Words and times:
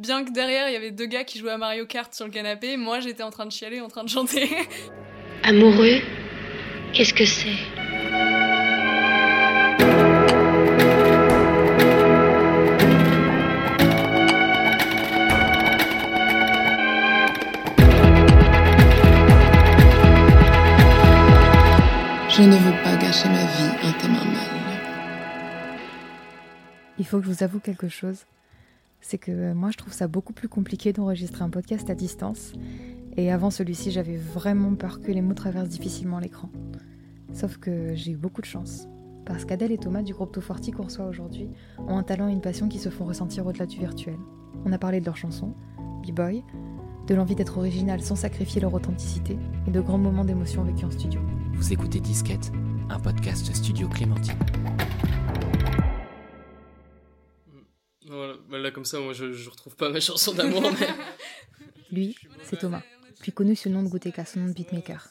Bien 0.00 0.24
que 0.24 0.32
derrière, 0.32 0.66
il 0.70 0.72
y 0.72 0.76
avait 0.76 0.92
deux 0.92 1.04
gars 1.04 1.24
qui 1.24 1.38
jouaient 1.38 1.50
à 1.50 1.58
Mario 1.58 1.84
Kart 1.84 2.14
sur 2.14 2.24
le 2.24 2.30
canapé, 2.30 2.78
moi 2.78 3.00
j'étais 3.00 3.22
en 3.22 3.30
train 3.30 3.44
de 3.44 3.52
chialer, 3.52 3.82
en 3.82 3.88
train 3.88 4.02
de 4.02 4.08
chanter. 4.08 4.48
Amoureux, 5.42 6.00
qu'est-ce 6.94 7.12
que 7.12 7.26
c'est? 7.26 7.50
Je 22.30 22.42
ne 22.42 22.56
veux 22.56 22.82
pas 22.82 22.96
gâcher 22.96 23.28
ma 23.28 23.44
vie 23.44 23.70
un 23.82 23.92
thème 24.00 24.12
mal. 24.12 24.48
Il 26.98 27.04
faut 27.04 27.18
que 27.18 27.26
je 27.26 27.30
vous 27.30 27.42
avoue 27.42 27.60
quelque 27.60 27.90
chose. 27.90 28.24
C'est 29.00 29.18
que 29.18 29.52
moi, 29.52 29.70
je 29.70 29.78
trouve 29.78 29.92
ça 29.92 30.08
beaucoup 30.08 30.32
plus 30.32 30.48
compliqué 30.48 30.92
d'enregistrer 30.92 31.42
un 31.42 31.50
podcast 31.50 31.88
à 31.90 31.94
distance. 31.94 32.52
Et 33.16 33.32
avant 33.32 33.50
celui-ci, 33.50 33.90
j'avais 33.90 34.16
vraiment 34.16 34.74
peur 34.74 35.00
que 35.00 35.10
les 35.10 35.22
mots 35.22 35.34
traversent 35.34 35.68
difficilement 35.68 36.18
l'écran. 36.18 36.48
Sauf 37.32 37.58
que 37.58 37.94
j'ai 37.94 38.12
eu 38.12 38.16
beaucoup 38.16 38.40
de 38.40 38.46
chance. 38.46 38.86
Parce 39.24 39.44
qu'Adèle 39.44 39.72
et 39.72 39.78
Thomas 39.78 40.02
du 40.02 40.12
groupe 40.12 40.40
Forti 40.40 40.72
qu'on 40.72 40.84
reçoit 40.84 41.06
aujourd'hui 41.06 41.48
ont 41.78 41.96
un 41.96 42.02
talent 42.02 42.28
et 42.28 42.32
une 42.32 42.40
passion 42.40 42.68
qui 42.68 42.78
se 42.78 42.88
font 42.88 43.04
ressentir 43.04 43.46
au-delà 43.46 43.66
du 43.66 43.78
virtuel. 43.78 44.16
On 44.64 44.72
a 44.72 44.78
parlé 44.78 45.00
de 45.00 45.06
leurs 45.06 45.16
chansons, 45.16 45.54
B-Boy, 46.06 46.42
de 47.06 47.14
l'envie 47.14 47.34
d'être 47.34 47.58
original 47.58 48.00
sans 48.00 48.16
sacrifier 48.16 48.60
leur 48.60 48.74
authenticité 48.74 49.38
et 49.66 49.70
de 49.70 49.80
grands 49.80 49.98
moments 49.98 50.24
d'émotion 50.24 50.64
vécus 50.64 50.84
en 50.84 50.90
studio. 50.90 51.20
Vous 51.54 51.72
écoutez 51.72 52.00
Disquette, 52.00 52.52
un 52.88 52.98
podcast 52.98 53.54
studio 53.54 53.88
Clémentine. 53.88 54.38
Comme 58.70 58.84
ça, 58.84 59.00
moi 59.00 59.12
je, 59.12 59.48
retrouve 59.48 59.76
pas 59.76 59.90
ma 59.90 60.00
chanson 60.00 60.32
d'amour. 60.32 60.62
mais... 60.78 60.88
Lui, 61.90 62.16
c'est 62.44 62.58
Thomas, 62.58 62.82
plus 63.18 63.32
connu 63.32 63.56
sous 63.56 63.68
le 63.68 63.74
nom 63.74 63.82
de 63.82 63.88
Guteka, 63.88 64.24
son 64.24 64.40
nom 64.40 64.46
de 64.46 64.52
beatmaker. 64.52 65.10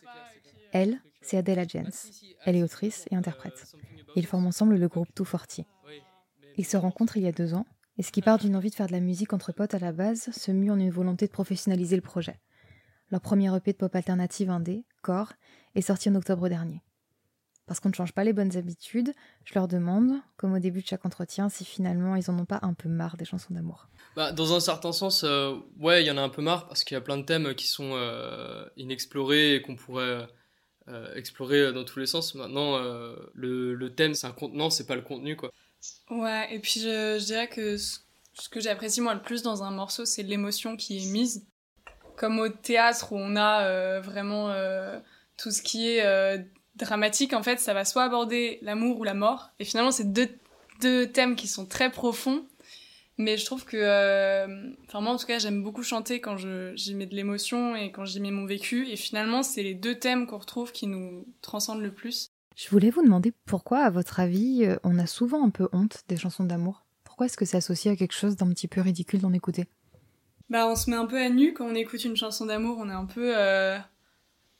Elle, 0.71 1.01
c'est 1.21 1.37
Adela 1.37 1.67
Jens. 1.67 2.09
Elle 2.45 2.55
est 2.55 2.63
autrice 2.63 3.05
et 3.11 3.15
interprète. 3.15 3.75
Ils 4.15 4.25
forment 4.25 4.47
ensemble 4.47 4.75
le 4.75 4.87
groupe 4.87 5.09
Tout 5.13 5.25
Forti. 5.25 5.65
Ils 6.57 6.65
se 6.65 6.77
rencontrent 6.77 7.17
il 7.17 7.23
y 7.23 7.27
a 7.27 7.33
deux 7.33 7.53
ans, 7.53 7.65
et 7.97 8.03
ce 8.03 8.11
qui 8.11 8.21
part 8.21 8.37
d'une 8.37 8.55
envie 8.55 8.69
de 8.69 8.75
faire 8.75 8.87
de 8.87 8.93
la 8.93 9.01
musique 9.01 9.33
entre 9.33 9.51
potes 9.51 9.73
à 9.73 9.79
la 9.79 9.91
base 9.91 10.29
se 10.31 10.51
mue 10.51 10.71
en 10.71 10.79
une 10.79 10.89
volonté 10.89 11.25
de 11.25 11.31
professionnaliser 11.31 11.97
le 11.97 12.01
projet. 12.01 12.39
Leur 13.11 13.21
premier 13.21 13.53
EP 13.55 13.73
de 13.73 13.77
pop 13.77 13.93
alternative 13.93 14.49
indé, 14.49 14.85
Core, 15.01 15.33
est 15.75 15.81
sorti 15.81 16.09
en 16.09 16.15
octobre 16.15 16.47
dernier. 16.47 16.81
Parce 17.69 17.79
qu'on 17.79 17.89
ne 17.89 17.93
change 17.93 18.13
pas 18.13 18.23
les 18.23 18.33
bonnes 18.33 18.57
habitudes, 18.57 19.13
je 19.45 19.53
leur 19.53 19.67
demande, 19.67 20.13
comme 20.37 20.53
au 20.53 20.57
début 20.57 20.81
de 20.81 20.87
chaque 20.87 21.05
entretien, 21.05 21.49
si 21.49 21.63
finalement 21.63 22.15
ils 22.15 22.27
en 22.31 22.39
ont 22.39 22.45
pas 22.45 22.57
un 22.63 22.73
peu 22.73 22.89
marre 22.89 23.15
des 23.15 23.25
chansons 23.25 23.53
d'amour. 23.53 23.87
Bah, 24.15 24.31
dans 24.31 24.55
un 24.55 24.59
certain 24.59 24.91
sens, 24.91 25.23
euh, 25.23 25.53
ouais, 25.79 26.01
il 26.03 26.07
y 26.07 26.09
en 26.09 26.17
a 26.17 26.21
un 26.21 26.29
peu 26.29 26.41
marre 26.41 26.67
parce 26.67 26.83
qu'il 26.83 26.95
y 26.95 26.97
a 26.97 27.01
plein 27.01 27.17
de 27.17 27.21
thèmes 27.21 27.53
qui 27.53 27.67
sont 27.67 27.91
euh, 27.93 28.65
inexplorés 28.75 29.53
et 29.53 29.61
qu'on 29.61 29.75
pourrait 29.75 30.27
euh, 30.87 31.13
explorer 31.13 31.71
dans 31.71 31.83
tous 31.83 31.99
les 31.99 32.07
sens. 32.07 32.33
Maintenant, 32.33 32.77
euh, 32.77 33.15
le, 33.35 33.75
le, 33.75 33.93
thème, 33.93 34.15
c'est 34.15 34.25
un 34.25 34.31
contenant, 34.31 34.71
c'est 34.71 34.87
pas 34.87 34.95
le 34.95 35.03
contenu, 35.03 35.35
quoi. 35.35 35.51
Ouais, 36.09 36.51
et 36.51 36.57
puis 36.57 36.79
je, 36.79 37.19
je 37.19 37.23
dirais 37.23 37.49
que 37.49 37.77
ce, 37.77 37.99
ce 38.33 38.49
que 38.49 38.59
j'apprécie 38.59 38.99
moi 38.99 39.13
le 39.13 39.21
plus 39.21 39.43
dans 39.43 39.61
un 39.61 39.69
morceau, 39.69 40.05
c'est 40.05 40.23
l'émotion 40.23 40.75
qui 40.75 40.97
est 40.97 41.11
mise. 41.11 41.45
Comme 42.17 42.39
au 42.39 42.49
théâtre 42.49 43.13
où 43.13 43.17
on 43.19 43.35
a 43.35 43.61
euh, 43.65 44.01
vraiment 44.01 44.51
tout 45.37 45.51
ce 45.51 45.61
qui 45.61 45.87
est 45.87 46.49
dramatique, 46.79 47.33
en 47.33 47.43
fait, 47.43 47.59
ça 47.59 47.73
va 47.73 47.85
soit 47.85 48.03
aborder 48.03 48.59
l'amour 48.61 48.99
ou 48.99 49.03
la 49.03 49.13
mort. 49.13 49.51
Et 49.59 49.65
finalement, 49.65 49.91
c'est 49.91 50.11
deux, 50.11 50.29
deux 50.81 51.07
thèmes 51.07 51.35
qui 51.35 51.47
sont 51.47 51.65
très 51.65 51.91
profonds. 51.91 52.43
Mais 53.17 53.35
je 53.35 53.45
trouve 53.45 53.65
que, 53.65 53.75
euh, 53.75 54.71
enfin 54.87 55.01
moi 55.01 55.11
en 55.11 55.17
tout 55.17 55.27
cas, 55.27 55.39
j'aime 55.39 55.61
beaucoup 55.61 55.83
chanter 55.83 56.21
quand 56.21 56.37
j'y 56.37 56.95
mets 56.95 57.05
de 57.05 57.15
l'émotion 57.15 57.75
et 57.75 57.91
quand 57.91 58.05
j'y 58.05 58.21
mets 58.21 58.31
mon 58.31 58.45
vécu. 58.45 58.87
Et 58.87 58.95
finalement, 58.95 59.43
c'est 59.43 59.61
les 59.61 59.73
deux 59.73 59.95
thèmes 59.95 60.25
qu'on 60.25 60.37
retrouve 60.37 60.71
qui 60.71 60.87
nous 60.87 61.25
transcendent 61.41 61.81
le 61.81 61.91
plus. 61.91 62.31
Je 62.55 62.69
voulais 62.69 62.89
vous 62.89 63.03
demander 63.03 63.33
pourquoi, 63.45 63.79
à 63.79 63.89
votre 63.89 64.21
avis, 64.21 64.63
euh, 64.63 64.77
on 64.83 64.97
a 64.97 65.05
souvent 65.05 65.45
un 65.45 65.49
peu 65.49 65.67
honte 65.73 66.03
des 66.07 66.15
chansons 66.15 66.45
d'amour? 66.45 66.85
Pourquoi 67.03 67.25
est-ce 67.25 67.35
que 67.35 67.43
c'est 67.43 67.57
associé 67.57 67.91
à 67.91 67.97
quelque 67.97 68.13
chose 68.13 68.37
d'un 68.37 68.49
petit 68.49 68.69
peu 68.69 68.79
ridicule 68.79 69.19
d'en 69.19 69.33
écouter? 69.33 69.65
Bah, 70.49 70.65
on 70.67 70.75
se 70.75 70.89
met 70.89 70.95
un 70.95 71.05
peu 71.05 71.21
à 71.21 71.27
nu 71.27 71.53
quand 71.53 71.65
on 71.65 71.75
écoute 71.75 72.05
une 72.05 72.15
chanson 72.15 72.45
d'amour. 72.45 72.77
On 72.79 72.89
est 72.89 72.93
un 72.93 73.05
peu 73.05 73.33
euh, 73.37 73.77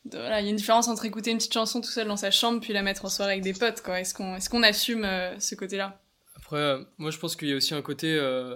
il 0.06 0.14
y 0.14 0.18
a 0.18 0.40
une 0.42 0.56
différence 0.56 0.88
entre 0.88 1.06
écouter 1.06 1.32
une 1.32 1.38
petite 1.38 1.54
chanson 1.54 1.82
tout 1.82 1.90
seul 1.90 2.08
dans 2.08 2.18
sa 2.18 2.32
chambre 2.32 2.62
puis 2.62 2.74
la 2.74 2.82
mettre 2.82 3.06
en 3.06 3.10
soirée 3.10 3.34
avec 3.34 3.44
des 3.44 3.54
potes, 3.54 3.82
quoi. 3.82 4.00
Est-ce 4.00 4.14
qu'on 4.14 4.36
est 4.36 4.50
qu'on 4.50 4.64
assume 4.64 5.04
euh, 5.04 5.38
ce 5.40 5.56
côté-là? 5.56 6.02
Après, 6.36 6.58
euh, 6.58 6.84
moi 6.98 7.12
je 7.12 7.18
pense 7.18 7.36
qu'il 7.36 7.50
y 7.50 7.54
a 7.54 7.56
aussi 7.56 7.74
un 7.74 7.82
côté 7.82 8.16
euh, 8.16 8.56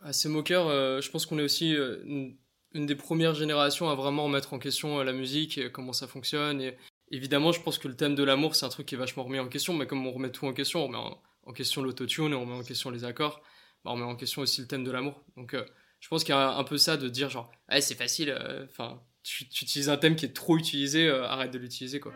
assez 0.00 0.28
moqueur. 0.28 0.68
je 1.00 1.10
pense 1.10 1.26
qu'on 1.26 1.38
est 1.38 1.42
aussi 1.42 1.74
une, 1.74 2.36
des 2.74 2.96
premières 2.96 3.34
générations 3.34 3.88
à 3.90 3.94
vraiment 3.94 4.24
remettre 4.24 4.52
en 4.54 4.58
question 4.58 5.02
la 5.02 5.12
musique, 5.12 5.58
et 5.58 5.70
comment 5.70 5.92
ça 5.92 6.08
fonctionne. 6.08 6.60
Et 6.60 6.76
évidemment, 7.10 7.52
je 7.52 7.60
pense 7.60 7.78
que 7.78 7.88
le 7.88 7.96
thème 7.96 8.14
de 8.14 8.24
l'amour, 8.24 8.56
c'est 8.56 8.66
un 8.66 8.70
truc 8.70 8.86
qui 8.86 8.96
est 8.96 8.98
vachement 8.98 9.24
remis 9.24 9.38
en 9.38 9.48
question, 9.48 9.74
mais 9.74 9.86
comme 9.86 10.04
on 10.06 10.12
remet 10.12 10.30
tout 10.30 10.46
en 10.46 10.52
question, 10.52 10.80
on 10.80 10.86
remet 10.88 10.98
en, 10.98 11.22
en 11.44 11.52
question 11.52 11.82
l'autotune, 11.82 12.34
on 12.34 12.40
remet 12.40 12.54
en 12.54 12.64
question 12.64 12.90
les 12.90 13.04
accords, 13.04 13.40
bah, 13.84 13.92
on 13.92 13.94
remet 13.94 14.04
en 14.04 14.16
question 14.16 14.42
aussi 14.42 14.60
le 14.60 14.66
thème 14.66 14.84
de 14.84 14.90
l'amour. 14.90 15.22
Donc 15.36 15.54
je 16.00 16.08
pense 16.08 16.24
qu'il 16.24 16.34
y 16.34 16.38
a 16.38 16.50
un 16.56 16.64
peu 16.64 16.78
ça 16.78 16.96
de 16.96 17.08
dire 17.08 17.30
genre, 17.30 17.52
c'est 17.80 17.94
facile, 17.94 18.36
enfin 18.68 19.00
tu, 19.22 19.48
tu, 19.48 19.64
utilises 19.64 19.88
un 19.88 19.96
thème 19.96 20.16
qui 20.16 20.26
est 20.26 20.34
trop 20.34 20.56
utilisé, 20.56 21.08
euh, 21.08 21.26
arrête 21.26 21.52
de 21.52 21.58
l'utiliser 21.58 22.00
quoi. 22.00 22.12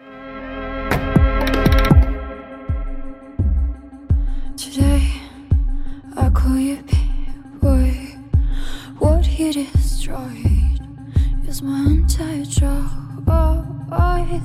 Today, 4.56 5.02
I 6.16 6.30
call 6.34 6.58
you 6.58 6.78
boy. 7.60 7.92
What 8.98 9.24
he 9.26 9.52
destroyed 9.52 10.80
is 11.48 11.62
my 11.62 11.90
entire 11.90 12.44
joy. 12.44 13.06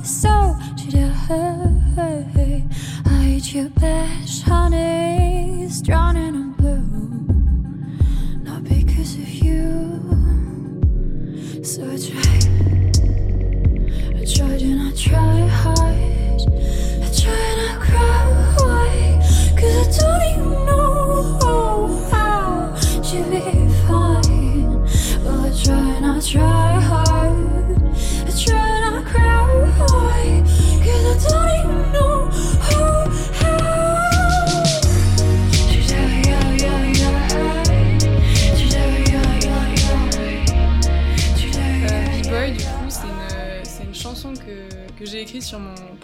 So 0.03 0.55
today, 0.77 1.11
I 3.05 3.41
your 3.53 3.69
best 3.69 4.30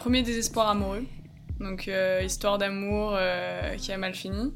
premier 0.08 0.24
désespoir 0.24 0.70
amoureux. 0.70 1.04
Donc, 1.60 1.90
euh, 1.90 2.22
histoire 2.24 2.58
d'amour 2.58 3.12
euh, 3.14 3.76
qui 3.76 3.92
a 3.92 3.98
mal 3.98 4.14
fini. 4.16 4.54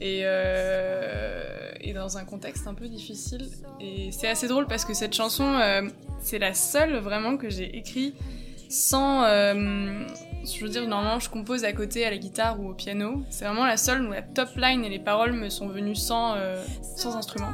Et, 0.00 0.20
euh, 0.22 1.72
et, 1.80 1.92
dans 1.92 2.16
un 2.16 2.24
contexte 2.24 2.68
un 2.68 2.74
peu 2.74 2.86
difficile. 2.86 3.48
Et 3.80 4.10
c'est 4.12 4.28
assez 4.28 4.46
drôle 4.46 4.68
parce 4.68 4.84
que 4.84 4.94
cette 4.94 5.16
chanson, 5.16 5.58
c'est 6.20 6.38
la 6.38 6.54
seule 6.54 6.98
vraiment 6.98 7.36
que 7.36 7.50
j'ai 7.50 7.76
écrite 7.76 8.14
sans. 8.68 9.24
Je 9.24 10.62
veux 10.62 10.68
dire, 10.68 10.86
normalement, 10.86 11.18
je 11.18 11.28
compose 11.28 11.64
à 11.64 11.72
côté 11.72 12.06
à 12.06 12.10
la 12.10 12.18
guitare 12.18 12.60
ou 12.60 12.70
au 12.70 12.74
piano. 12.74 13.24
C'est 13.30 13.46
vraiment 13.46 13.66
la 13.66 13.76
seule 13.76 14.06
où 14.06 14.12
la 14.12 14.22
top 14.22 14.50
line 14.54 14.84
et 14.84 14.88
les 14.88 15.00
paroles 15.00 15.32
me 15.32 15.48
sont 15.48 15.66
venues 15.66 15.96
sans, 15.96 16.36
sans 16.96 17.16
instrument, 17.16 17.50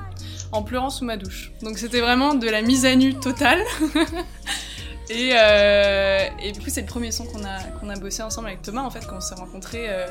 en 0.53 0.63
pleurant 0.63 0.91
sous 0.91 1.07
ma 1.07 1.17
douche. 1.17 1.53
Donc 1.63 1.79
c'était 1.79 2.03
vraiment 2.03 2.35
de 2.35 2.51
la 2.51 2.61
mise 2.61 2.85
à 2.85 2.95
nu 2.95 3.15
totale. 3.15 3.63
et, 5.11 5.33
euh, 5.35 6.29
et, 6.43 6.53
du 6.53 6.61
coup, 6.61 6.71
c'est 6.71 6.81
le 6.81 6.87
premier 6.87 7.13
son 7.13 7.25
qu'on 7.25 7.45
a, 7.45 7.63
qu'on 7.79 7.91
a 7.91 7.97
bossé 7.97 8.23
ensemble 8.23 8.49
avec 8.49 8.63
Thomas, 8.63 8.83
en 8.83 8.91
fait, 8.91 9.07
quand 9.07 9.17
on 9.17 9.21
s'est 9.21 9.35
rencontrés. 9.35 9.87
Euh, 9.89 10.07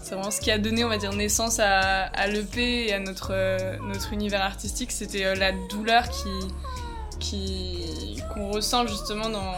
c'est 0.00 0.14
vraiment 0.14 0.30
ce 0.30 0.40
qui 0.40 0.50
a 0.50 0.58
donné, 0.58 0.84
on 0.84 0.88
va 0.88 0.96
dire, 0.96 1.12
naissance 1.12 1.60
à, 1.60 2.04
à 2.06 2.26
l'EP 2.26 2.88
et 2.88 2.94
à 2.94 2.98
notre, 2.98 3.32
euh, 3.32 3.76
notre 3.82 4.12
univers 4.12 4.42
artistique. 4.42 4.90
C'était 4.90 5.34
la 5.34 5.52
douleur 5.70 6.08
qui, 6.08 6.28
qui, 7.20 8.22
qu'on 8.32 8.50
ressent 8.50 8.86
justement 8.86 9.28
dans, 9.28 9.52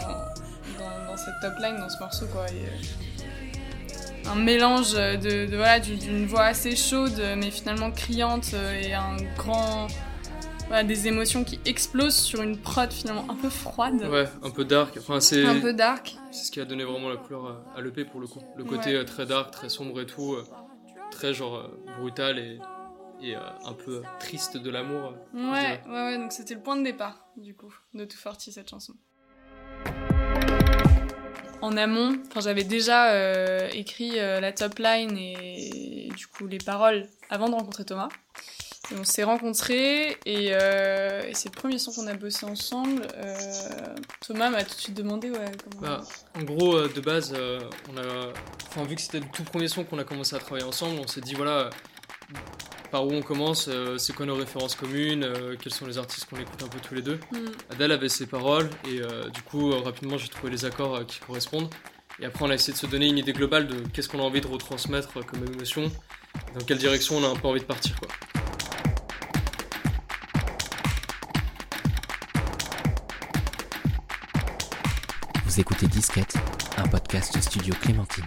dans, 0.78 1.16
cette 1.16 1.34
top 1.40 1.54
line, 1.60 1.76
dans 1.76 1.88
ce 1.88 1.98
morceau, 2.00 2.26
quoi. 2.26 2.46
Un 4.26 4.36
mélange 4.36 4.94
de 4.94 5.54
voilà, 5.54 5.80
d'une 5.80 6.26
voix 6.26 6.44
assez 6.44 6.74
chaude, 6.74 7.22
mais 7.36 7.50
finalement 7.50 7.90
criante, 7.90 8.54
et 8.82 8.92
un 8.92 9.16
grand. 9.36 9.86
Voilà, 10.68 10.82
des 10.82 11.06
émotions 11.06 11.44
qui 11.44 11.60
explosent 11.66 12.16
sur 12.16 12.42
une 12.42 12.58
prod 12.58 12.90
finalement 12.90 13.26
un 13.28 13.34
peu 13.34 13.50
froide. 13.50 14.08
Ouais, 14.10 14.28
un 14.42 14.50
peu 14.50 14.64
dark. 14.64 14.96
Enfin, 14.98 15.20
c'est 15.20 15.44
un 15.44 15.60
peu 15.60 15.72
dark. 15.72 16.16
C'est 16.32 16.46
ce 16.46 16.50
qui 16.50 16.60
a 16.60 16.64
donné 16.64 16.84
vraiment 16.84 17.08
la 17.08 17.16
couleur 17.16 17.62
à 17.76 17.80
l'EP 17.80 18.04
pour 18.04 18.20
le 18.20 18.26
coup. 18.26 18.40
Le 18.56 18.64
côté 18.64 18.96
ouais. 18.96 19.04
très 19.04 19.26
dark, 19.26 19.50
très 19.50 19.68
sombre 19.68 20.00
et 20.00 20.06
tout, 20.06 20.36
très 21.10 21.34
genre 21.34 21.70
brutal 22.00 22.38
et, 22.38 22.58
et 23.22 23.34
un 23.36 23.72
peu 23.72 24.02
triste 24.18 24.56
de 24.56 24.70
l'amour. 24.70 25.14
Ouais, 25.32 25.80
ouais, 25.86 25.92
ouais, 25.92 26.18
donc 26.18 26.32
c'était 26.32 26.54
le 26.54 26.60
point 26.60 26.76
de 26.76 26.82
départ, 26.82 27.28
du 27.36 27.54
coup, 27.54 27.72
de 27.92 28.04
Tout 28.04 28.16
Forty, 28.16 28.50
cette 28.50 28.70
chanson. 28.70 28.94
En 31.60 31.76
amont, 31.76 32.18
enfin, 32.26 32.40
j'avais 32.40 32.64
déjà 32.64 33.68
écrit 33.70 34.16
la 34.16 34.52
top 34.52 34.78
line 34.78 35.16
et, 35.16 36.10
du 36.16 36.26
coup 36.26 36.46
les 36.46 36.58
paroles 36.58 37.06
avant 37.30 37.48
de 37.48 37.54
rencontrer 37.54 37.84
Thomas 37.84 38.08
on 38.92 39.04
s'est 39.04 39.24
rencontrés 39.24 40.16
et, 40.26 40.52
c'est 41.32 41.48
le 41.48 41.56
premier 41.56 41.78
son 41.78 41.92
qu'on 41.92 42.06
a 42.06 42.14
bossé 42.14 42.46
ensemble. 42.46 43.06
Euh, 43.16 43.34
Thomas 44.26 44.50
m'a 44.50 44.62
tout 44.62 44.74
de 44.74 44.80
suite 44.80 44.94
demandé 44.94 45.30
ouais, 45.30 45.52
bah, 45.80 46.02
en 46.34 46.42
gros, 46.42 46.76
euh, 46.76 46.88
de 46.94 47.00
base, 47.00 47.34
euh, 47.36 47.60
on 47.92 47.96
a, 47.96 48.32
enfin, 48.68 48.84
vu 48.84 48.94
que 48.94 49.00
c'était 49.00 49.20
le 49.20 49.26
tout 49.32 49.44
premier 49.44 49.68
son 49.68 49.84
qu'on 49.84 49.98
a 49.98 50.04
commencé 50.04 50.36
à 50.36 50.38
travailler 50.38 50.66
ensemble, 50.66 51.00
on 51.02 51.06
s'est 51.06 51.20
dit 51.20 51.34
voilà, 51.34 51.70
par 52.90 53.06
où 53.06 53.12
on 53.12 53.22
commence, 53.22 53.68
c'est 53.98 54.14
quoi 54.14 54.26
nos 54.26 54.36
références 54.36 54.74
communes, 54.74 55.26
quels 55.60 55.72
sont 55.72 55.86
les 55.86 55.98
artistes 55.98 56.26
qu'on 56.28 56.36
écoute 56.36 56.62
un 56.62 56.68
peu 56.68 56.78
tous 56.80 56.94
les 56.94 57.02
deux. 57.02 57.18
Mm. 57.32 57.38
Adèle 57.70 57.92
avait 57.92 58.08
ses 58.08 58.26
paroles 58.26 58.70
et 58.86 59.00
du 59.32 59.42
coup, 59.42 59.70
rapidement, 59.82 60.16
j'ai 60.16 60.28
trouvé 60.28 60.52
les 60.52 60.64
accords 60.64 61.04
qui 61.06 61.18
correspondent. 61.20 61.68
Et 62.20 62.26
après, 62.26 62.44
on 62.44 62.50
a 62.50 62.54
essayé 62.54 62.72
de 62.72 62.78
se 62.78 62.86
donner 62.86 63.08
une 63.08 63.18
idée 63.18 63.32
globale 63.32 63.66
de 63.66 63.74
qu'est-ce 63.92 64.08
qu'on 64.08 64.20
a 64.20 64.22
envie 64.22 64.40
de 64.40 64.46
retransmettre 64.46 65.24
comme 65.26 65.44
émotion, 65.44 65.90
dans 66.54 66.64
quelle 66.64 66.78
direction 66.78 67.16
on 67.16 67.24
a 67.24 67.28
un 67.28 67.34
peu 67.34 67.48
envie 67.48 67.60
de 67.60 67.64
partir. 67.64 67.98
Quoi. 67.98 68.08
Vous 75.54 75.60
écoutez 75.60 75.86
Disquette, 75.86 76.34
un 76.78 76.88
podcast 76.88 77.40
studio 77.40 77.72
Clémentine. 77.80 78.24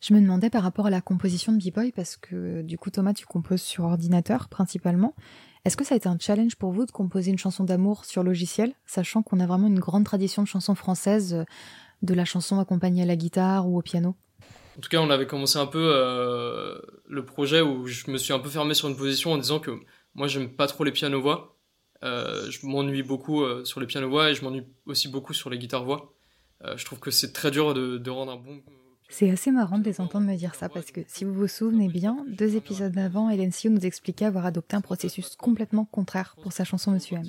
Je 0.00 0.12
me 0.12 0.20
demandais 0.20 0.50
par 0.50 0.64
rapport 0.64 0.86
à 0.86 0.90
la 0.90 1.00
composition 1.00 1.52
de 1.52 1.58
B-Boy, 1.58 1.92
parce 1.92 2.16
que 2.16 2.62
du 2.62 2.76
coup 2.76 2.90
Thomas, 2.90 3.14
tu 3.14 3.24
composes 3.24 3.62
sur 3.62 3.84
ordinateur 3.84 4.48
principalement. 4.48 5.14
Est-ce 5.64 5.76
que 5.76 5.84
ça 5.84 5.94
a 5.94 5.96
été 5.96 6.08
un 6.08 6.18
challenge 6.18 6.56
pour 6.56 6.72
vous 6.72 6.86
de 6.86 6.90
composer 6.90 7.30
une 7.30 7.38
chanson 7.38 7.62
d'amour 7.62 8.04
sur 8.04 8.24
logiciel, 8.24 8.74
sachant 8.84 9.22
qu'on 9.22 9.38
a 9.38 9.46
vraiment 9.46 9.68
une 9.68 9.78
grande 9.78 10.04
tradition 10.04 10.42
de 10.42 10.48
chansons 10.48 10.74
françaises, 10.74 11.44
de 12.02 12.14
la 12.14 12.24
chanson 12.24 12.58
accompagnée 12.58 13.04
à 13.04 13.06
la 13.06 13.14
guitare 13.14 13.68
ou 13.68 13.78
au 13.78 13.82
piano? 13.82 14.16
En 14.76 14.80
tout 14.80 14.88
cas, 14.88 14.98
on 14.98 15.08
avait 15.08 15.28
commencé 15.28 15.56
un 15.56 15.66
peu 15.66 15.92
euh, 15.94 16.80
le 17.06 17.24
projet 17.24 17.60
où 17.60 17.86
je 17.86 18.10
me 18.10 18.16
suis 18.16 18.32
un 18.32 18.40
peu 18.40 18.48
fermé 18.48 18.74
sur 18.74 18.88
une 18.88 18.96
position 18.96 19.34
en 19.34 19.38
disant 19.38 19.60
que 19.60 19.70
moi 20.16 20.26
j'aime 20.26 20.48
pas 20.48 20.66
trop 20.66 20.82
les 20.82 20.90
pianos-voix. 20.90 21.57
Euh, 22.04 22.50
je 22.50 22.64
m'ennuie 22.66 23.02
beaucoup 23.02 23.42
euh, 23.42 23.64
sur 23.64 23.80
les 23.80 23.86
pianos-voix 23.86 24.30
et 24.30 24.34
je 24.34 24.44
m'ennuie 24.44 24.64
aussi 24.86 25.08
beaucoup 25.08 25.34
sur 25.34 25.50
les 25.50 25.58
guitares-voix. 25.58 26.12
Euh, 26.64 26.76
je 26.76 26.84
trouve 26.84 27.00
que 27.00 27.10
c'est 27.10 27.32
très 27.32 27.50
dur 27.50 27.74
de, 27.74 28.10
rendre 28.10 28.32
un 28.32 28.36
bon. 28.36 28.60
C'est 29.08 29.30
assez 29.30 29.50
marrant 29.50 29.78
de 29.78 29.84
les 29.84 30.00
entendre 30.00 30.26
me 30.26 30.36
dire 30.36 30.54
ça 30.54 30.68
parce 30.68 30.90
que 30.90 31.00
si 31.06 31.24
vous 31.24 31.32
vous 31.32 31.48
souvenez 31.48 31.88
bien, 31.88 32.24
deux 32.28 32.56
épisodes 32.56 32.96
avant, 32.98 33.30
Hélène 33.30 33.52
Sio 33.52 33.70
nous 33.70 33.86
expliquait 33.86 34.26
avoir 34.26 34.44
adopté 34.44 34.76
un 34.76 34.80
processus 34.80 35.34
complètement 35.36 35.86
contraire 35.86 36.36
pour 36.42 36.52
sa 36.52 36.64
chanson 36.64 36.90
Monsieur 36.90 37.16
M. 37.16 37.24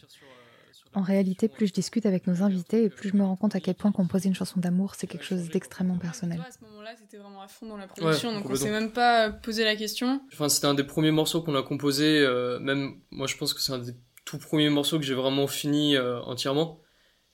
En 0.95 1.01
réalité, 1.01 1.47
plus 1.47 1.67
je 1.67 1.73
discute 1.73 2.07
avec 2.07 2.25
nos 2.25 2.41
invités 2.41 2.83
et 2.83 2.89
plus 2.89 3.09
je 3.09 3.15
me 3.15 3.23
rends 3.23 3.35
compte 3.35 3.55
à 3.55 3.59
quel 3.59 3.75
point 3.75 3.91
composer 3.91 4.27
une 4.27 4.33
chanson 4.33 4.59
d'amour, 4.59 4.95
c'est 4.95 5.05
quelque 5.05 5.23
chose 5.23 5.47
d'extrêmement 5.49 5.97
personnel. 5.97 6.43
À 6.45 6.51
ce 6.51 6.63
moment-là, 6.65 6.95
c'était 6.99 7.17
vraiment 7.17 7.43
à 7.43 7.47
fond 7.47 7.67
dans 7.67 7.77
la 7.77 7.87
production, 7.87 8.33
donc 8.33 8.49
on 8.49 8.55
s'est 8.55 8.71
même 8.71 8.91
pas 8.91 9.29
posé 9.29 9.63
la 9.63 9.75
question. 9.75 10.21
Enfin, 10.33 10.49
c'était 10.49 10.65
un 10.65 10.73
des 10.73 10.83
premiers 10.83 11.11
morceaux 11.11 11.43
qu'on 11.43 11.55
a 11.55 11.63
composé, 11.63 12.27
même 12.59 12.95
moi 13.11 13.27
je 13.27 13.37
pense 13.37 13.53
que 13.53 13.61
c'est 13.61 13.71
un 13.71 13.79
des 13.79 13.93
tout 14.29 14.37
premier 14.37 14.69
morceau 14.69 14.99
que 14.99 15.05
j'ai 15.05 15.15
vraiment 15.15 15.47
fini 15.47 15.95
euh, 15.95 16.21
entièrement. 16.21 16.79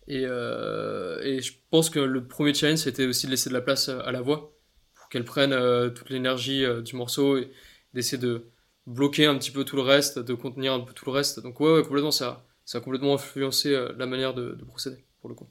Et, 0.08 0.24
euh, 0.24 1.20
et, 1.24 1.42
je 1.42 1.54
pense 1.70 1.90
que 1.90 2.00
le 2.00 2.26
premier 2.26 2.54
challenge, 2.54 2.80
c'était 2.80 3.06
aussi 3.06 3.26
de 3.26 3.32
laisser 3.32 3.50
de 3.50 3.54
la 3.54 3.60
place 3.60 3.90
à 3.90 4.12
la 4.14 4.22
voix 4.22 4.54
pour 4.94 5.10
qu'elle 5.10 5.26
prenne 5.26 5.52
euh, 5.52 5.90
toute 5.90 6.10
l'énergie 6.10 6.64
du 6.84 6.96
morceau 6.96 7.38
et 7.38 7.52
d'essayer 7.94 8.18
de 8.18 8.50
bloquer 8.86 9.26
un 9.26 9.38
petit 9.38 9.52
peu 9.52 9.66
tout 9.66 9.76
le 9.76 9.82
reste, 9.82 10.20
de 10.20 10.34
contenir 10.36 10.72
un 10.72 10.80
peu 10.80 10.94
tout 10.94 11.06
le 11.06 11.12
reste. 11.12 11.42
Donc 11.42 11.60
ouais, 11.60 11.84
complètement, 11.84 12.12
ça, 12.12 12.46
ça 12.64 12.78
a 12.78 12.82
complètement 12.82 13.16
influencé 13.16 13.72
la 13.98 14.06
manière 14.06 14.34
de, 14.34 14.54
procéder, 14.66 15.04
pour 15.20 15.30
le 15.30 15.36
coup. 15.36 15.50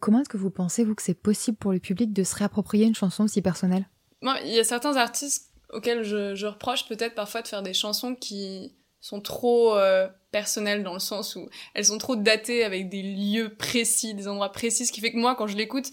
Comment 0.00 0.20
est-ce 0.20 0.30
que 0.30 0.38
vous 0.38 0.50
pensez, 0.50 0.84
vous, 0.84 0.94
que 0.94 1.02
c'est 1.02 1.12
possible 1.12 1.58
pour 1.58 1.72
le 1.72 1.80
public 1.80 2.14
de 2.14 2.24
se 2.24 2.34
réapproprier 2.34 2.86
une 2.86 2.94
chanson 2.94 3.24
aussi 3.24 3.42
personnelle? 3.42 3.88
Il 4.22 4.54
y 4.54 4.58
a 4.58 4.64
certains 4.64 4.96
artistes 4.96 5.52
auxquels 5.70 6.02
je, 6.02 6.34
je 6.34 6.46
reproche 6.46 6.88
peut-être 6.88 7.14
parfois 7.14 7.42
de 7.42 7.48
faire 7.48 7.62
des 7.62 7.74
chansons 7.74 8.14
qui 8.14 8.74
sont 9.00 9.20
trop 9.20 9.76
euh, 9.76 10.08
personnelles 10.32 10.82
dans 10.82 10.94
le 10.94 10.98
sens 10.98 11.36
où 11.36 11.48
elles 11.74 11.84
sont 11.84 11.98
trop 11.98 12.16
datées 12.16 12.64
avec 12.64 12.88
des 12.88 13.02
lieux 13.02 13.54
précis, 13.54 14.14
des 14.14 14.26
endroits 14.26 14.50
précis, 14.50 14.86
ce 14.86 14.92
qui 14.92 15.00
fait 15.00 15.12
que 15.12 15.18
moi, 15.18 15.36
quand 15.36 15.46
je 15.46 15.56
l'écoute, 15.56 15.90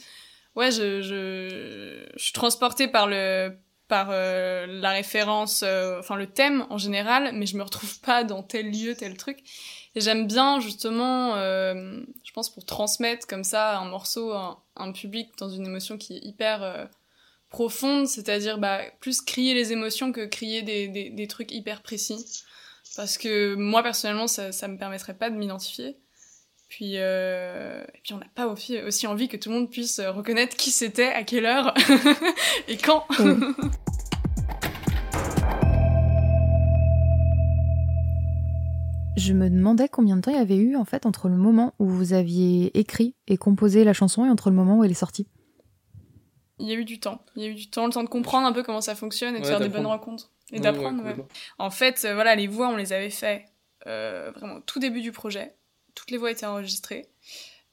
ouais, 0.55 0.71
je, 0.71 1.01
je, 1.01 2.07
je, 2.15 2.23
suis 2.23 2.33
transportée 2.33 2.87
par 2.87 3.05
le 3.07 3.51
par 3.87 4.09
euh, 4.11 4.67
la 4.67 4.91
référence, 4.91 5.63
euh, 5.63 5.99
enfin 5.99 6.15
le 6.15 6.27
thème 6.27 6.65
en 6.69 6.77
général, 6.77 7.31
mais 7.33 7.47
je 7.47 7.57
me 7.57 7.63
retrouve 7.63 7.99
pas 8.01 8.23
dans 8.23 8.41
tel 8.43 8.71
lieu, 8.71 8.95
tel 8.95 9.17
truc. 9.17 9.39
Et 9.95 10.01
j'aime 10.01 10.27
bien 10.27 10.59
justement, 10.59 11.35
je 11.35 12.31
pense 12.33 12.53
pour 12.53 12.63
transmettre 12.65 13.25
comme 13.27 13.43
ça 13.43 13.79
un 13.79 13.85
morceau 13.85 14.31
un, 14.31 14.91
public 14.93 15.31
dans 15.39 15.49
une 15.49 15.65
émotion 15.65 15.97
qui 15.97 16.17
est 16.17 16.23
hyper 16.23 16.87
profonde, 17.49 18.07
c'est-à-dire 18.07 18.59
bah, 18.59 18.81
plus 18.99 19.21
crier 19.21 19.55
les 19.55 19.73
émotions 19.73 20.11
que 20.11 20.25
crier 20.27 20.61
des, 20.61 21.09
des 21.09 21.27
trucs 21.27 21.51
hyper 21.51 21.81
précis 21.81 22.43
parce 22.95 23.17
que 23.17 23.55
moi 23.55 23.83
personnellement 23.83 24.27
ça 24.27 24.51
ça 24.51 24.67
me 24.67 24.77
permettrait 24.77 25.15
pas 25.15 25.29
de 25.29 25.35
m'identifier. 25.35 25.97
Puis 26.67 26.93
euh, 26.97 27.83
et 27.95 27.99
puis 28.03 28.13
on 28.13 28.17
n'a 28.17 28.27
pas 28.35 28.47
aussi, 28.47 28.79
aussi 28.81 29.07
envie 29.07 29.27
que 29.27 29.37
tout 29.37 29.49
le 29.49 29.55
monde 29.55 29.69
puisse 29.69 29.99
reconnaître 29.99 30.55
qui 30.55 30.71
c'était 30.71 31.07
à 31.09 31.23
quelle 31.23 31.45
heure 31.45 31.73
et 32.67 32.77
quand. 32.77 33.05
Je 39.19 39.33
me 39.33 39.49
demandais 39.49 39.89
combien 39.89 40.15
de 40.15 40.21
temps 40.21 40.31
il 40.31 40.37
y 40.37 40.39
avait 40.39 40.55
eu 40.55 40.77
en 40.77 40.85
fait 40.85 41.05
entre 41.05 41.27
le 41.27 41.35
moment 41.35 41.73
où 41.77 41.87
vous 41.87 42.13
aviez 42.13 42.77
écrit 42.79 43.15
et 43.27 43.35
composé 43.35 43.83
la 43.83 43.91
chanson 43.91 44.25
et 44.25 44.29
entre 44.29 44.49
le 44.49 44.55
moment 44.55 44.77
où 44.77 44.83
elle 44.85 44.91
est 44.91 44.93
sortie. 44.93 45.27
Il 46.59 46.67
y 46.67 46.71
a 46.71 46.75
eu 46.75 46.85
du 46.85 46.99
temps. 46.99 47.23
Il 47.35 47.43
y 47.43 47.45
a 47.45 47.49
eu 47.49 47.55
du 47.55 47.69
temps, 47.69 47.85
le 47.85 47.93
temps 47.93 48.03
de 48.03 48.09
comprendre 48.09 48.45
un 48.45 48.51
peu 48.51 48.63
comment 48.63 48.81
ça 48.81 48.95
fonctionne 48.95 49.35
et 49.35 49.39
de 49.39 49.45
faire 49.45 49.59
des 49.59 49.69
bonnes 49.69 49.85
rencontres. 49.85 50.31
Et 50.51 50.59
d'apprendre, 50.59 51.03
ouais, 51.03 51.15
En 51.57 51.69
fait, 51.69 52.05
euh, 52.05 52.13
voilà, 52.13 52.35
les 52.35 52.47
voix, 52.47 52.69
on 52.69 52.75
les 52.75 52.91
avait 52.91 53.11
fait 53.11 53.45
euh, 53.87 54.31
vraiment 54.35 54.55
au 54.55 54.59
tout 54.61 54.79
début 54.79 55.01
du 55.01 55.11
projet. 55.11 55.55
Toutes 55.95 56.11
les 56.11 56.17
voix 56.17 56.31
étaient 56.31 56.45
enregistrées. 56.45 57.07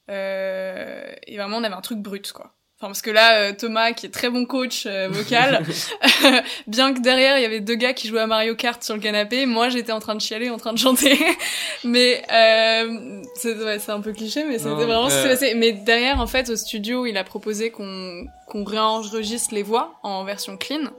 Euh, 0.09 1.11
et 1.25 1.37
vraiment, 1.37 1.57
on 1.57 1.63
avait 1.63 1.75
un 1.75 1.81
truc 1.81 1.99
brut, 1.99 2.31
quoi. 2.31 2.55
Enfin, 2.79 2.89
parce 2.89 3.01
que 3.01 3.09
là, 3.09 3.39
euh, 3.39 3.53
Thomas, 3.57 3.93
qui 3.93 4.05
est 4.05 4.11
très 4.11 4.29
bon 4.29 4.45
coach 4.45 4.85
euh, 4.85 5.07
vocal, 5.09 5.65
bien 6.67 6.93
que 6.93 6.99
derrière, 6.99 7.39
il 7.39 7.41
y 7.41 7.45
avait 7.45 7.59
deux 7.59 7.73
gars 7.73 7.93
qui 7.93 8.07
jouaient 8.07 8.21
à 8.21 8.27
Mario 8.27 8.55
Kart 8.55 8.83
sur 8.83 8.93
le 8.93 9.01
canapé, 9.01 9.47
moi, 9.47 9.69
j'étais 9.69 9.91
en 9.91 9.99
train 9.99 10.13
de 10.13 10.21
chialer, 10.21 10.51
en 10.51 10.57
train 10.57 10.73
de 10.73 10.77
chanter. 10.77 11.17
mais 11.83 12.21
euh, 12.31 13.23
c'est 13.33 13.55
ouais, 13.55 13.79
un 13.87 14.01
peu 14.01 14.13
cliché, 14.13 14.43
mais 14.43 14.59
c'était 14.59 14.75
vraiment 14.75 15.09
ce 15.09 15.23
qui 15.23 15.27
passé. 15.27 15.53
Mais 15.55 15.71
derrière, 15.71 16.19
en 16.19 16.27
fait, 16.27 16.49
au 16.51 16.55
studio, 16.55 17.07
il 17.07 17.17
a 17.17 17.23
proposé 17.23 17.71
qu'on 17.71 18.25
qu'on 18.45 18.63
réenregistre 18.63 19.53
les 19.53 19.63
voix 19.63 19.95
en 20.03 20.23
version 20.23 20.55
clean. 20.55 20.91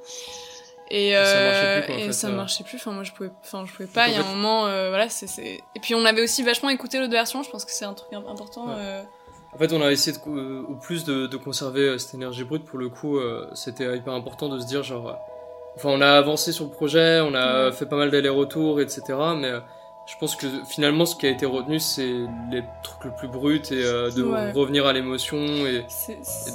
Et, 0.91 1.17
euh, 1.17 1.25
ça 1.25 1.41
marchait 1.41 1.93
plus, 1.93 2.09
et 2.09 2.12
ça 2.12 2.29
marchait 2.29 2.64
plus. 2.64 2.76
Enfin, 2.76 2.93
moi, 2.93 3.05
je 3.05 3.12
pouvais, 3.12 3.31
enfin, 3.43 3.64
je 3.67 3.73
pouvais 3.73 3.88
pas. 3.88 4.09
Il 4.09 4.14
y 4.14 4.17
a 4.17 4.21
un 4.21 4.35
moment, 4.35 4.67
euh, 4.67 4.88
voilà, 4.88 5.09
c'est, 5.09 5.29
Et 5.41 5.81
puis, 5.81 5.95
on 5.95 6.05
avait 6.05 6.23
aussi 6.23 6.43
vachement 6.43 6.71
écouté 6.71 6.99
l'autre 6.99 7.12
version. 7.12 7.43
Je 7.43 7.50
pense 7.50 7.64
que 7.64 7.71
c'est 7.71 7.85
un 7.85 7.95
truc 7.95 8.12
important. 8.12 8.67
Euh... 8.71 9.03
En 9.59 9.61
fait, 9.61 9.73
on 9.73 9.83
a 9.83 9.91
essayé 9.91 10.17
de, 10.17 10.31
euh, 10.31 10.62
au 10.69 10.77
plus 10.77 11.05
de, 11.05 11.27
de, 11.27 11.37
conserver 11.37 11.81
euh, 11.81 11.99
cette 11.99 12.15
énergie 12.15 12.45
brute. 12.45 12.65
Pour 12.65 12.79
le 12.79 12.88
coup, 12.88 13.19
c'était 13.55 13.97
hyper 13.97 14.12
important 14.12 14.49
de 14.49 14.61
se 14.61 14.67
dire, 14.67 14.85
genre, 14.85 15.19
enfin, 15.75 15.88
on 15.88 16.00
a 16.00 16.12
avancé 16.12 16.53
sur 16.53 16.67
le 16.67 16.71
projet, 16.71 17.21
on 17.21 17.35
a 17.35 17.73
fait 17.73 17.87
pas 17.87 17.97
mal 17.97 18.12
d'allers-retours, 18.12 18.81
etc. 18.81 19.03
Mais 19.37 19.50
je 20.09 20.17
pense 20.17 20.37
que 20.37 20.47
finalement 20.65 21.05
ce 21.05 21.15
qui 21.15 21.27
a 21.27 21.29
été 21.29 21.45
retenu 21.45 21.79
c'est 21.79 22.15
les 22.50 22.65
trucs 22.83 23.05
le 23.05 23.11
plus 23.11 23.29
bruts 23.29 23.61
et 23.71 23.85
euh, 23.85 24.11
de 24.11 24.23
revenir 24.59 24.87
à 24.87 24.95
l'émotion 24.95 25.37
et, 25.37 25.85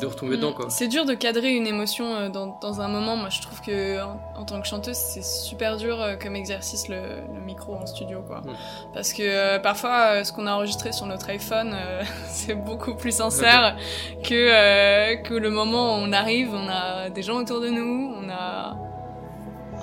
de 0.01 0.05
retomber 0.07 0.37
dedans 0.37 0.53
quoi. 0.53 0.65
C'est 0.69 0.87
dur 0.87 1.05
de 1.05 1.13
cadrer 1.13 1.51
une 1.51 1.67
émotion 1.67 2.15
euh, 2.15 2.29
dans, 2.29 2.57
dans, 2.59 2.81
un 2.81 2.87
moment. 2.87 3.15
Moi 3.15 3.29
je 3.29 3.41
trouve 3.41 3.61
que 3.61 4.01
en, 4.01 4.43
tant 4.43 4.59
que 4.59 4.67
chanteuse 4.67 4.97
c'est 4.97 5.23
super 5.23 5.77
dur 5.77 6.01
euh, 6.01 6.15
comme 6.15 6.35
exercice 6.35 6.87
le, 6.87 7.21
le, 7.31 7.41
micro 7.41 7.75
en 7.75 7.85
studio 7.85 8.23
quoi. 8.25 8.41
Mm. 8.41 8.55
Parce 8.91 9.13
que 9.13 9.59
parfois 9.59 10.23
ce 10.23 10.33
qu'on 10.33 10.47
a 10.47 10.53
enregistré 10.53 10.91
sur 10.91 11.05
notre 11.05 11.29
iPhone 11.29 11.77
c'est 12.25 12.55
beaucoup 12.55 12.95
plus 12.95 13.15
sincère 13.15 13.77
que, 14.23 15.21
que 15.21 15.33
le 15.35 15.51
moment 15.51 15.93
où 15.93 15.99
on 15.99 16.11
arrive, 16.11 16.49
on 16.55 16.67
a 16.67 17.11
des 17.11 17.21
gens 17.21 17.37
autour 17.37 17.61
de 17.61 17.69
nous, 17.69 18.15
on 18.19 18.29
a 18.29 18.75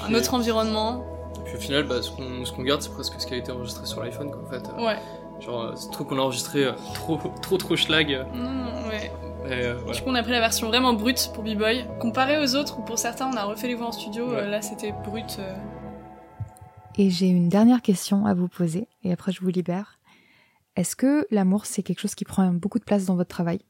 un 0.09 0.15
autre 0.15 0.35
environnement 0.35 1.05
puis 1.45 1.57
au 1.57 1.61
final, 1.61 1.85
bah, 1.85 2.03
ce 2.03 2.11
qu'on 2.53 2.63
garde, 2.63 2.83
c'est 2.83 2.93
presque 2.93 3.15
ce 3.21 3.27
qui 3.27 3.35
a 3.35 3.37
été 3.37 3.51
enregistré 3.53 3.87
sur 3.87 4.03
l'iPhone, 4.03 4.31
quoi, 4.31 4.43
en 4.43 4.51
fait. 4.51 4.63
Ouais. 4.83 4.99
Genre, 5.41 5.63
euh, 5.63 5.77
ce 5.77 5.91
truc 5.91 6.09
qu'on 6.09 6.19
a 6.19 6.23
enregistré 6.23 6.65
euh, 6.65 6.73
trop, 6.95 7.19
trop, 7.43 7.57
trop 7.57 7.77
schlag. 7.77 8.27
Non, 8.35 8.51
non, 8.51 8.89
ouais. 8.89 9.11
Euh, 9.47 9.75
Du 9.93 10.01
coup, 10.03 10.09
on 10.11 10.15
a 10.15 10.23
pris 10.23 10.33
la 10.33 10.41
version 10.41 10.69
vraiment 10.69 10.93
brute 10.93 11.31
pour 11.35 11.43
B-Boy. 11.43 11.87
Comparé 12.01 12.39
aux 12.43 12.55
autres, 12.57 12.79
où 12.79 12.83
pour 12.83 12.99
certains, 12.99 13.29
on 13.31 13.37
a 13.37 13.45
refait 13.45 13.69
les 13.69 13.75
voix 13.75 13.87
en 13.89 13.93
studio, 13.93 14.33
là, 14.33 14.61
c'était 14.63 14.93
brut. 15.05 15.39
Et 16.99 17.09
j'ai 17.11 17.29
une 17.29 17.49
dernière 17.49 17.81
question 17.83 18.27
à 18.27 18.35
vous 18.35 18.49
poser, 18.49 18.89
et 19.03 19.13
après, 19.13 19.33
je 19.33 19.41
vous 19.41 19.49
libère. 19.49 19.99
Est-ce 20.77 20.95
que 20.95 21.27
l'amour, 21.31 21.67
c'est 21.67 21.83
quelque 21.83 22.01
chose 22.01 22.15
qui 22.15 22.25
prend 22.25 22.47
beaucoup 22.53 22.79
de 22.79 22.85
place 22.85 23.07
dans 23.07 23.17
votre 23.17 23.31
travail? 23.31 23.61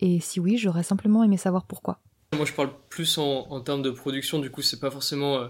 Et 0.00 0.20
si 0.20 0.40
oui, 0.40 0.58
j'aurais 0.58 0.82
simplement 0.82 1.22
aimé 1.22 1.36
savoir 1.36 1.64
pourquoi. 1.64 2.00
Moi, 2.34 2.44
je 2.44 2.52
parle 2.52 2.70
plus 2.88 3.18
en, 3.18 3.46
en 3.50 3.60
termes 3.60 3.82
de 3.82 3.90
production, 3.90 4.38
du 4.38 4.50
coup, 4.50 4.62
c'est 4.62 4.80
pas 4.80 4.90
forcément 4.90 5.48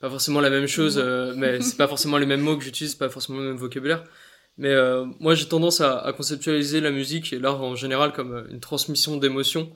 pas 0.00 0.10
forcément 0.10 0.40
la 0.40 0.50
même 0.50 0.66
chose, 0.66 0.98
euh, 0.98 1.34
mais 1.36 1.60
c'est 1.60 1.76
pas 1.76 1.88
forcément 1.88 2.18
les 2.18 2.26
mêmes 2.26 2.40
mots 2.40 2.56
que 2.56 2.64
j'utilise, 2.64 2.94
pas 2.94 3.08
forcément 3.08 3.38
le 3.38 3.48
même 3.48 3.56
vocabulaire. 3.56 4.04
Mais 4.58 4.70
euh, 4.70 5.06
moi, 5.20 5.34
j'ai 5.34 5.46
tendance 5.46 5.80
à, 5.80 5.98
à, 5.98 6.12
conceptualiser 6.12 6.80
la 6.80 6.90
musique 6.90 7.32
et 7.32 7.38
l'art 7.38 7.62
en 7.62 7.76
général 7.76 8.12
comme 8.12 8.34
euh, 8.34 8.48
une 8.50 8.58
transmission 8.58 9.16
d'émotions 9.16 9.72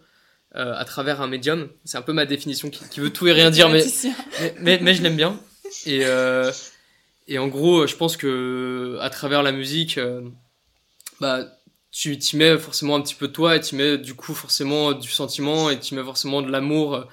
euh, 0.57 0.75
à 0.77 0.85
travers 0.85 1.23
un 1.23 1.29
médium. 1.29 1.69
C'est 1.85 1.99
un 1.99 2.03
peu 2.03 2.13
ma 2.13 2.27
définition 2.27 2.69
qui, 2.69 2.87
qui 2.91 2.99
veut 2.99 3.11
tout 3.11 3.29
et 3.29 3.33
rien 3.33 3.51
dire, 3.51 3.69
mais, 3.69 3.85
mais, 4.41 4.55
mais, 4.59 4.79
mais, 4.83 4.95
je 4.95 5.03
l'aime 5.03 5.17
bien. 5.17 5.39
Et, 5.87 6.01
euh, 6.05 6.51
et 7.29 7.39
en 7.39 7.47
gros, 7.47 7.87
je 7.87 7.95
pense 7.95 8.17
que 8.17 8.99
à 9.01 9.09
travers 9.09 9.45
la 9.45 9.53
musique, 9.53 10.01
bah, 11.21 11.47
tu 11.93 12.19
t'y 12.19 12.37
mets 12.37 12.59
forcément 12.59 12.97
un 12.97 13.01
petit 13.01 13.15
peu 13.15 13.29
de 13.29 13.33
toi 13.33 13.55
et 13.55 13.61
tu 13.61 13.77
mets 13.77 13.99
du 13.99 14.15
coup 14.15 14.35
forcément 14.35 14.93
du 14.93 15.09
sentiment 15.09 15.71
et 15.71 15.79
tu 15.79 15.95
mets 15.95 16.03
forcément 16.03 16.43
de 16.43 16.51
l'amour 16.51 17.07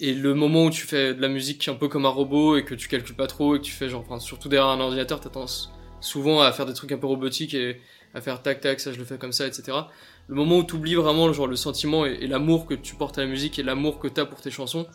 et 0.00 0.14
le 0.14 0.34
moment 0.34 0.64
où 0.64 0.70
tu 0.70 0.86
fais 0.86 1.14
de 1.14 1.20
la 1.20 1.28
musique 1.28 1.68
un 1.68 1.74
peu 1.74 1.88
comme 1.88 2.06
un 2.06 2.10
robot 2.10 2.56
et 2.56 2.64
que 2.64 2.74
tu 2.74 2.88
calcules 2.88 3.14
pas 3.14 3.26
trop 3.26 3.56
et 3.56 3.58
que 3.58 3.64
tu 3.64 3.72
fais 3.72 3.88
genre, 3.88 4.02
enfin, 4.06 4.18
surtout 4.18 4.48
derrière 4.48 4.70
un 4.70 4.80
ordinateur, 4.80 5.20
t'as 5.20 5.28
tendance 5.28 5.70
souvent 6.00 6.40
à 6.40 6.50
faire 6.52 6.64
des 6.64 6.72
trucs 6.72 6.90
un 6.92 6.96
peu 6.96 7.06
robotiques 7.06 7.52
et 7.52 7.80
à 8.14 8.22
faire 8.22 8.42
tac 8.42 8.60
tac, 8.60 8.80
ça 8.80 8.92
je 8.92 8.98
le 8.98 9.04
fais 9.04 9.18
comme 9.18 9.32
ça, 9.32 9.46
etc. 9.46 9.76
Le 10.26 10.34
moment 10.34 10.58
où 10.58 10.64
tu 10.64 10.74
oublies 10.74 10.94
vraiment 10.94 11.30
genre, 11.32 11.46
le 11.46 11.56
sentiment 11.56 12.06
et, 12.06 12.26
l'amour 12.26 12.66
que 12.66 12.74
tu 12.74 12.94
portes 12.94 13.18
à 13.18 13.22
la 13.22 13.26
musique 13.26 13.58
et 13.58 13.62
l'amour 13.62 13.98
que 13.98 14.08
t'as 14.08 14.24
pour 14.24 14.40
tes 14.40 14.50
chansons, 14.50 14.86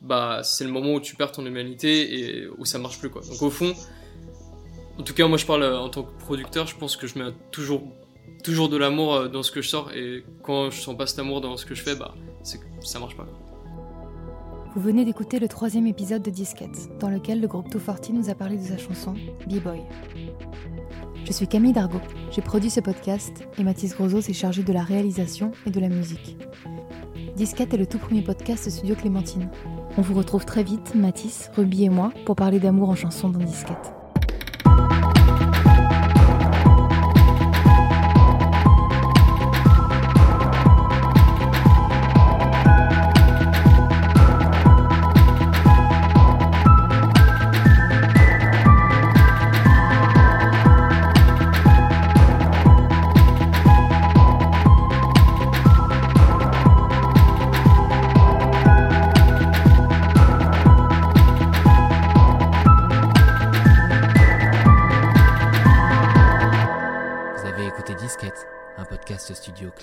bah 0.00 0.40
c'est 0.42 0.64
le 0.64 0.70
moment 0.70 0.94
où 0.94 1.00
tu 1.00 1.14
perds 1.14 1.32
ton 1.32 1.44
humanité 1.44 2.18
et 2.18 2.48
où 2.58 2.64
ça 2.64 2.78
marche 2.78 2.98
plus 2.98 3.10
quoi. 3.10 3.20
Donc 3.22 3.42
au 3.42 3.50
fond, 3.50 3.74
en 4.98 5.02
tout 5.02 5.14
cas 5.14 5.26
moi 5.26 5.36
je 5.36 5.44
parle 5.44 5.64
en 5.64 5.90
tant 5.90 6.04
que 6.04 6.18
producteur, 6.20 6.66
je 6.66 6.76
pense 6.76 6.96
que 6.96 7.06
je 7.06 7.18
mets 7.18 7.32
toujours 7.50 7.82
toujours 8.42 8.68
de 8.68 8.76
l'amour 8.76 9.28
dans 9.28 9.42
ce 9.42 9.50
que 9.50 9.62
je 9.62 9.68
sors 9.68 9.92
et 9.92 10.24
quand 10.42 10.70
je 10.70 10.80
sens 10.80 10.96
pas 10.96 11.06
cet 11.06 11.18
amour 11.18 11.40
dans 11.40 11.56
ce 11.56 11.66
que 11.66 11.74
je 11.74 11.82
fais, 11.82 11.94
bah 11.94 12.14
ça 12.80 12.98
marche 12.98 13.16
pas. 13.16 13.26
Vous 14.74 14.80
venez 14.80 15.04
d'écouter 15.04 15.38
le 15.38 15.46
troisième 15.46 15.86
épisode 15.86 16.22
de 16.22 16.30
Disquette, 16.30 16.98
dans 16.98 17.08
lequel 17.08 17.40
le 17.40 17.46
groupe 17.46 17.70
240 17.70 18.10
nous 18.10 18.28
a 18.28 18.34
parlé 18.34 18.56
de 18.56 18.62
sa 18.64 18.76
chanson 18.76 19.14
B-Boy. 19.46 19.82
Je 21.24 21.32
suis 21.32 21.46
Camille 21.46 21.72
Dargaud, 21.72 22.00
j'ai 22.32 22.42
produit 22.42 22.70
ce 22.70 22.80
podcast 22.80 23.46
et 23.56 23.62
Mathis 23.62 23.94
Grosso 23.94 24.20
s'est 24.20 24.32
chargé 24.32 24.64
de 24.64 24.72
la 24.72 24.82
réalisation 24.82 25.52
et 25.64 25.70
de 25.70 25.78
la 25.78 25.88
musique. 25.88 26.36
Disquette 27.36 27.72
est 27.72 27.78
le 27.78 27.86
tout 27.86 27.98
premier 27.98 28.22
podcast 28.22 28.68
Studio 28.68 28.96
Clémentine. 28.96 29.48
On 29.96 30.02
vous 30.02 30.14
retrouve 30.14 30.44
très 30.44 30.64
vite, 30.64 30.96
Mathis, 30.96 31.50
Ruby 31.54 31.84
et 31.84 31.88
moi, 31.88 32.12
pour 32.26 32.34
parler 32.34 32.58
d'amour 32.58 32.88
en 32.88 32.96
chanson 32.96 33.28
dans 33.28 33.38
Disquette. 33.38 33.94